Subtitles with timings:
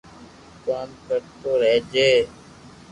[0.65, 2.09] ڪوم ڪرتو رھجي